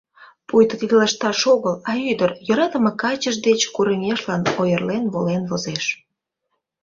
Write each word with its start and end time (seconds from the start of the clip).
Пуйто 0.47 0.73
тиде 0.79 0.95
лышташ 1.01 1.39
огыл, 1.53 1.75
а 1.89 1.91
ӱдыр 2.11 2.31
йӧратыме 2.47 2.91
качыж 3.01 3.35
деч 3.47 3.59
курымешлан 3.73 4.41
ойырлен 4.61 5.03
волен 5.13 5.43
возеш. 5.49 5.85